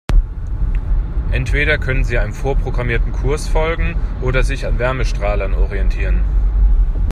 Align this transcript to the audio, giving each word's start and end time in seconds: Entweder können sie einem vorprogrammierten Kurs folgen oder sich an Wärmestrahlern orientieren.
Entweder 1.29 1.77
können 1.77 2.03
sie 2.03 2.17
einem 2.17 2.33
vorprogrammierten 2.33 3.11
Kurs 3.11 3.47
folgen 3.47 3.95
oder 4.23 4.41
sich 4.41 4.65
an 4.65 4.79
Wärmestrahlern 4.79 5.53
orientieren. 5.53 6.23